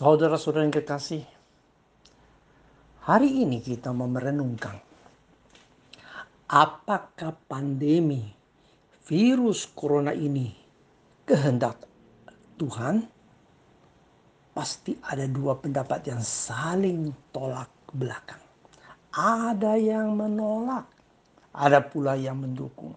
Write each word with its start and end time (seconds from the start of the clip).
Saudara-saudara 0.00 0.64
yang 0.64 0.72
kekasih, 0.72 1.28
hari 3.04 3.44
ini 3.44 3.60
kita 3.60 3.92
mau 3.92 4.08
merenungkan 4.08 4.80
apakah 6.48 7.36
pandemi 7.44 8.32
virus 9.04 9.68
corona 9.68 10.16
ini 10.16 10.56
kehendak 11.28 11.84
Tuhan? 12.56 13.04
Pasti 14.56 14.96
ada 15.04 15.28
dua 15.28 15.60
pendapat 15.60 16.08
yang 16.08 16.24
saling 16.24 17.12
tolak 17.28 17.68
belakang. 17.92 18.40
Ada 19.12 19.76
yang 19.76 20.16
menolak, 20.16 20.88
ada 21.52 21.84
pula 21.84 22.16
yang 22.16 22.40
mendukung. 22.40 22.96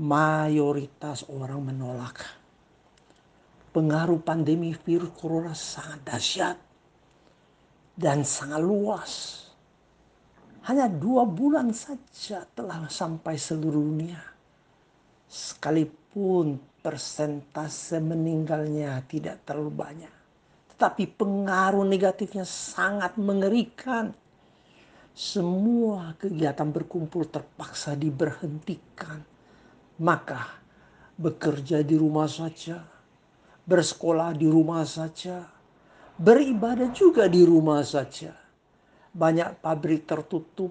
Mayoritas 0.00 1.28
orang 1.28 1.68
menolak 1.68 2.39
pengaruh 3.70 4.18
pandemi 4.22 4.74
virus 4.74 5.14
corona 5.14 5.54
sangat 5.54 6.00
dahsyat 6.02 6.56
dan 7.94 8.26
sangat 8.26 8.62
luas. 8.62 9.12
Hanya 10.66 10.92
dua 10.92 11.24
bulan 11.24 11.72
saja 11.72 12.44
telah 12.52 12.84
sampai 12.92 13.40
seluruh 13.40 13.80
dunia. 13.80 14.20
Sekalipun 15.30 16.60
persentase 16.84 17.96
meninggalnya 18.00 19.00
tidak 19.08 19.44
terlalu 19.44 19.72
banyak. 19.72 20.14
Tetapi 20.74 21.04
pengaruh 21.16 21.84
negatifnya 21.84 22.44
sangat 22.44 23.16
mengerikan. 23.16 24.12
Semua 25.12 26.16
kegiatan 26.16 26.68
berkumpul 26.72 27.28
terpaksa 27.28 27.96
diberhentikan. 27.96 29.20
Maka 30.00 30.60
bekerja 31.20 31.84
di 31.84 32.00
rumah 32.00 32.24
saja, 32.24 32.80
bersekolah 33.64 34.36
di 34.36 34.46
rumah 34.46 34.84
saja, 34.84 35.48
beribadah 36.16 36.92
juga 36.92 37.26
di 37.26 37.42
rumah 37.44 37.80
saja. 37.82 38.36
Banyak 39.10 39.58
pabrik 39.58 40.06
tertutup, 40.06 40.70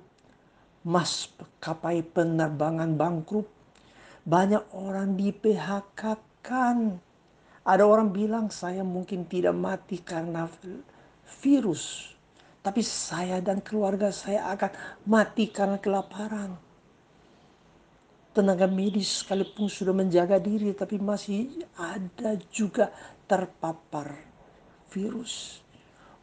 mas 0.85 1.27
kapai 1.59 2.05
penerbangan 2.05 2.95
bangkrut, 2.95 3.49
banyak 4.23 4.63
orang 4.71 5.19
di 5.19 5.35
PHK 5.35 6.01
kan. 6.39 7.01
Ada 7.67 7.83
orang 7.83 8.15
bilang 8.15 8.47
saya 8.47 8.81
mungkin 8.81 9.27
tidak 9.27 9.53
mati 9.53 9.99
karena 9.99 10.47
virus, 11.43 12.15
tapi 12.63 12.79
saya 12.81 13.43
dan 13.43 13.59
keluarga 13.59 14.09
saya 14.09 14.49
akan 14.55 14.71
mati 15.05 15.51
karena 15.51 15.77
kelaparan 15.77 16.68
tenaga 18.39 18.71
medis 18.71 19.19
sekalipun 19.19 19.67
sudah 19.67 19.91
menjaga 19.91 20.39
diri 20.39 20.71
tapi 20.71 20.95
masih 20.95 21.59
ada 21.75 22.39
juga 22.47 22.87
terpapar 23.27 24.15
virus. 24.87 25.59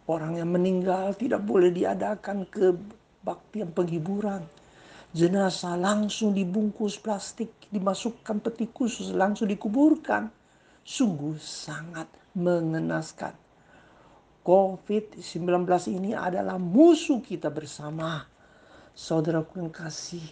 Orang 0.08 0.40
yang 0.40 0.48
meninggal 0.48 1.12
tidak 1.12 1.44
boleh 1.44 1.68
diadakan 1.68 2.48
kebaktian 2.48 3.68
penghiburan. 3.76 4.48
Jenazah 5.12 5.76
langsung 5.76 6.32
dibungkus 6.32 6.96
plastik, 6.96 7.68
dimasukkan 7.68 8.40
peti 8.40 8.64
khusus, 8.72 9.12
langsung 9.12 9.52
dikuburkan. 9.52 10.32
Sungguh 10.80 11.36
sangat 11.36 12.08
mengenaskan. 12.32 13.36
COVID-19 14.40 15.68
ini 15.92 16.16
adalah 16.16 16.56
musuh 16.56 17.20
kita 17.20 17.52
bersama. 17.52 18.24
Saudaraku 18.96 19.60
yang 19.60 19.68
kasih, 19.68 20.24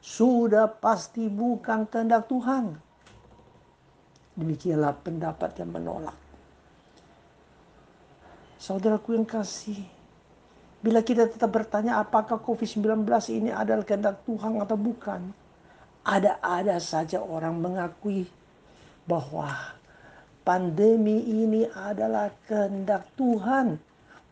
sudah 0.00 0.68
pasti 0.68 1.28
bukan 1.28 1.84
kehendak 1.88 2.26
Tuhan. 2.28 2.76
Demikianlah 4.36 4.96
pendapat 5.04 5.60
yang 5.60 5.70
menolak. 5.76 6.16
Saudaraku 8.60 9.16
yang 9.16 9.28
kasih, 9.28 9.84
bila 10.80 11.04
kita 11.04 11.28
tetap 11.28 11.52
bertanya 11.52 12.00
apakah 12.00 12.40
COVID-19 12.40 13.04
ini 13.32 13.52
adalah 13.52 13.84
kehendak 13.84 14.24
Tuhan 14.24 14.60
atau 14.60 14.76
bukan, 14.80 15.20
ada-ada 16.04 16.80
saja 16.80 17.20
orang 17.20 17.60
mengakui 17.60 18.24
bahwa 19.04 19.52
pandemi 20.44 21.20
ini 21.20 21.68
adalah 21.76 22.32
kehendak 22.48 23.04
Tuhan 23.20 23.76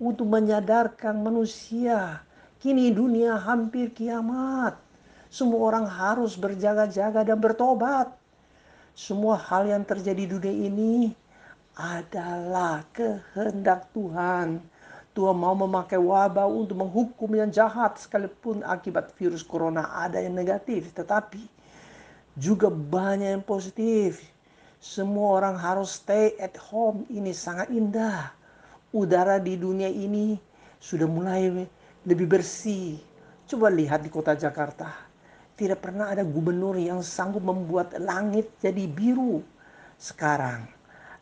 untuk 0.00 0.25
menyadarkan 0.25 1.20
manusia. 1.20 2.25
Kini 2.59 2.91
dunia 2.91 3.38
hampir 3.38 3.93
kiamat. 3.93 4.88
Semua 5.28 5.61
orang 5.69 5.84
harus 5.84 6.41
berjaga-jaga 6.41 7.21
dan 7.21 7.37
bertobat. 7.37 8.09
Semua 8.97 9.37
hal 9.37 9.69
yang 9.69 9.84
terjadi 9.84 10.25
di 10.25 10.28
dunia 10.33 10.55
ini 10.72 10.94
adalah 11.77 12.81
kehendak 12.97 13.93
Tuhan. 13.93 14.56
Tuhan 15.12 15.37
mau 15.37 15.53
memakai 15.53 16.00
wabah 16.00 16.49
untuk 16.49 16.81
menghukum 16.81 17.28
yang 17.37 17.53
jahat 17.53 18.00
sekalipun 18.00 18.65
akibat 18.65 19.12
virus 19.21 19.44
corona 19.44 19.93
ada 20.00 20.17
yang 20.17 20.33
negatif. 20.33 20.97
Tetapi 20.97 21.44
juga 22.41 22.72
banyak 22.72 23.37
yang 23.37 23.44
positif. 23.44 24.25
Semua 24.81 25.44
orang 25.44 25.61
harus 25.61 26.00
stay 26.00 26.33
at 26.41 26.56
home. 26.56 27.05
Ini 27.12 27.37
sangat 27.37 27.69
indah. 27.69 28.33
Udara 28.97 29.37
di 29.37 29.61
dunia 29.61 29.93
ini 29.93 30.41
sudah 30.81 31.05
mulai 31.05 31.69
lebih 32.09 32.25
bersih. 32.25 32.97
Coba 33.44 33.69
lihat 33.69 34.00
di 34.00 34.09
kota 34.09 34.33
Jakarta 34.33 35.07
tidak 35.58 35.82
pernah 35.82 36.14
ada 36.14 36.22
gubernur 36.22 36.78
yang 36.78 37.02
sanggup 37.02 37.42
membuat 37.42 37.98
langit 37.98 38.46
jadi 38.62 38.86
biru. 38.86 39.42
Sekarang, 39.98 40.70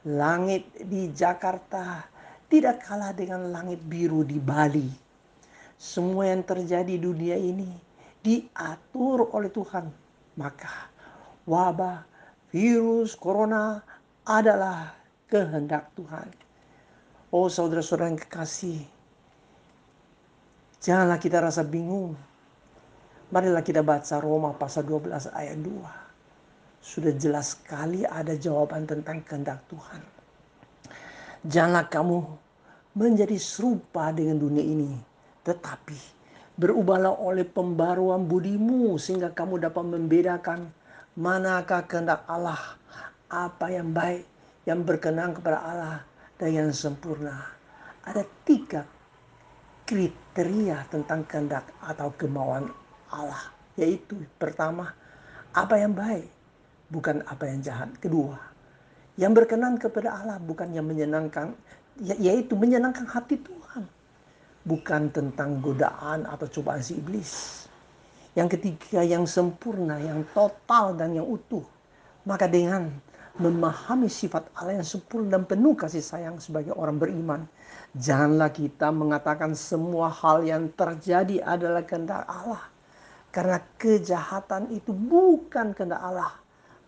langit 0.04 0.69
di 0.76 1.08
Jakarta 1.16 2.04
tidak 2.52 2.84
kalah 2.84 3.16
dengan 3.16 3.48
langit 3.48 3.80
biru 3.88 4.20
di 4.28 4.36
Bali. 4.36 4.92
Semua 5.80 6.28
yang 6.28 6.44
terjadi 6.44 6.84
di 6.84 7.00
dunia 7.00 7.41
ini 7.41 7.72
diatur 8.20 9.32
oleh 9.32 9.48
Tuhan. 9.48 9.88
Maka 10.36 10.92
wabah 11.48 12.04
virus 12.53 13.16
corona 13.16 13.80
adalah 14.28 14.92
kehendak 15.32 15.88
Tuhan. 15.97 16.28
Oh 17.32 17.48
saudara-saudara 17.48 18.12
yang 18.12 18.20
kekasih, 18.20 18.84
janganlah 20.84 21.18
kita 21.18 21.41
rasa 21.41 21.64
bingung 21.64 22.14
Marilah 23.26 23.59
kita 23.59 23.82
baca 23.82 24.22
Roma 24.22 24.54
pasal 24.54 24.87
12 24.87 25.34
ayat 25.34 25.59
2. 25.59 25.82
Sudah 26.78 27.10
jelas 27.19 27.59
sekali 27.59 28.06
ada 28.06 28.38
jawaban 28.38 28.87
tentang 28.87 29.19
kehendak 29.26 29.66
Tuhan. 29.66 29.98
Janganlah 31.42 31.91
kamu 31.91 32.22
menjadi 32.94 33.34
serupa 33.34 34.15
dengan 34.15 34.38
dunia 34.38 34.62
ini. 34.62 34.94
Tetapi 35.42 35.98
berubahlah 36.54 37.19
oleh 37.19 37.42
pembaruan 37.42 38.31
budimu 38.31 38.94
sehingga 38.94 39.34
kamu 39.34 39.59
dapat 39.59 39.82
membedakan 39.82 40.70
manakah 41.19 41.82
kehendak 41.82 42.22
Allah. 42.31 42.78
Apa 43.26 43.75
yang 43.75 43.91
baik, 43.91 44.22
yang 44.70 44.86
berkenan 44.86 45.34
kepada 45.34 45.59
Allah 45.66 45.98
dan 46.38 46.54
yang 46.54 46.70
sempurna. 46.70 47.42
Ada 48.06 48.22
tiga 48.47 48.86
kriteria 49.82 50.86
tentang 50.94 51.26
kehendak 51.26 51.66
atau 51.82 52.15
kemauan 52.15 52.85
Allah. 53.12 53.53
Yaitu 53.77 54.17
pertama, 54.41 54.97
apa 55.53 55.75
yang 55.77 55.93
baik, 55.93 56.28
bukan 56.89 57.21
apa 57.28 57.44
yang 57.49 57.61
jahat. 57.61 57.93
Kedua, 58.00 58.37
yang 59.17 59.33
berkenan 59.33 59.81
kepada 59.81 60.12
Allah 60.12 60.37
bukan 60.41 60.72
yang 60.72 60.84
menyenangkan, 60.84 61.56
ya, 62.00 62.16
yaitu 62.21 62.56
menyenangkan 62.56 63.09
hati 63.09 63.41
Tuhan. 63.41 63.84
Bukan 64.66 65.15
tentang 65.15 65.62
godaan 65.62 66.27
atau 66.27 66.45
cobaan 66.50 66.83
si 66.83 66.99
iblis. 66.99 67.65
Yang 68.37 68.59
ketiga 68.59 69.00
yang 69.00 69.25
sempurna, 69.25 69.97
yang 69.97 70.27
total 70.36 70.92
dan 70.92 71.16
yang 71.16 71.25
utuh. 71.25 71.65
Maka 72.27 72.51
dengan 72.51 72.91
memahami 73.41 74.10
sifat 74.10 74.48
Allah 74.59 74.80
yang 74.83 74.89
sempurna 74.89 75.39
dan 75.39 75.45
penuh 75.47 75.72
kasih 75.72 76.03
sayang 76.03 76.36
sebagai 76.42 76.75
orang 76.75 76.98
beriman. 77.01 77.41
Janganlah 77.97 78.53
kita 78.53 78.92
mengatakan 78.92 79.57
semua 79.57 80.13
hal 80.13 80.45
yang 80.45 80.69
terjadi 80.77 81.41
adalah 81.47 81.80
kehendak 81.86 82.28
Allah 82.28 82.76
karena 83.36 83.60
kejahatan 83.77 84.72
itu 84.72 84.97
bukan 84.97 85.77
kehendak 85.77 86.00
Allah. 86.00 86.33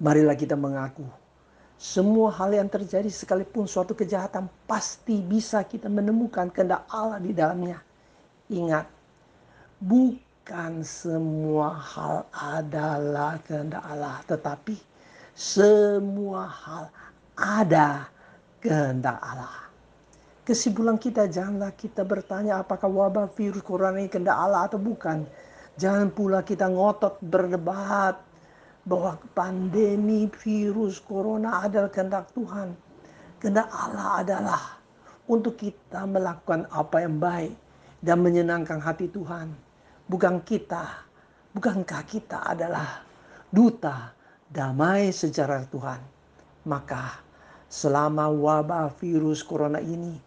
Marilah 0.01 0.33
kita 0.33 0.57
mengaku. 0.57 1.05
Semua 1.77 2.33
hal 2.33 2.57
yang 2.57 2.73
terjadi 2.73 3.13
sekalipun 3.13 3.69
suatu 3.69 3.93
kejahatan 3.93 4.49
pasti 4.65 5.21
bisa 5.21 5.61
kita 5.61 5.93
menemukan 5.93 6.49
kehendak 6.49 6.89
Allah 6.89 7.21
di 7.21 7.37
dalamnya. 7.37 7.85
Ingat, 8.49 8.89
bukan 9.77 10.81
semua 10.81 11.77
hal 11.77 12.25
adalah 12.33 13.37
kehendak 13.45 13.85
Allah, 13.85 14.17
tetapi 14.25 14.81
semua 15.37 16.49
hal 16.49 16.89
ada 17.37 18.09
kehendak 18.65 19.21
Allah. 19.21 19.69
Kesimpulan 20.49 20.97
kita 20.97 21.29
janganlah 21.29 21.77
kita 21.77 22.09
bertanya 22.09 22.65
apakah 22.65 22.89
wabah 22.89 23.29
virus 23.37 23.61
corona 23.61 24.01
ini 24.01 24.09
kehendak 24.09 24.33
Allah 24.33 24.65
atau 24.65 24.81
bukan 24.81 25.29
Jangan 25.79 26.11
pula 26.11 26.43
kita 26.43 26.67
ngotot 26.67 27.23
berdebat 27.23 28.19
bahwa 28.83 29.15
pandemi 29.31 30.27
virus 30.27 30.99
corona 30.99 31.71
adalah 31.71 31.87
kehendak 31.87 32.35
Tuhan. 32.35 32.75
Kehendak 33.39 33.71
Allah 33.71 34.27
adalah 34.27 34.63
untuk 35.31 35.55
kita 35.55 36.03
melakukan 36.03 36.67
apa 36.75 37.07
yang 37.07 37.23
baik 37.23 37.55
dan 38.03 38.19
menyenangkan 38.27 38.83
hati 38.83 39.07
Tuhan. 39.07 39.55
Bukan 40.11 40.43
kita, 40.43 41.07
bukankah 41.55 42.03
kita 42.11 42.43
adalah 42.43 43.07
duta 43.55 44.11
damai 44.51 45.15
secara 45.15 45.63
Tuhan. 45.63 46.03
Maka 46.67 47.23
selama 47.71 48.27
wabah 48.35 48.91
virus 48.99 49.47
corona 49.47 49.79
ini 49.79 50.19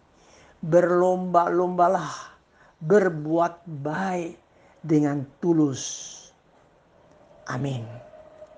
berlomba-lombalah 0.64 2.32
berbuat 2.80 3.68
baik 3.68 4.38
dengan 4.82 5.24
tulus. 5.40 5.82
Amin. 7.46 8.11